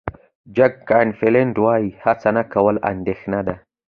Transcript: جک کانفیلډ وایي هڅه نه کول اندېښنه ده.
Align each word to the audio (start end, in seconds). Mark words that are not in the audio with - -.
جک 0.55 0.73
کانفیلډ 0.89 1.55
وایي 1.63 1.89
هڅه 2.03 2.29
نه 2.37 2.43
کول 2.53 2.75
اندېښنه 2.91 3.39
ده. 3.47 3.55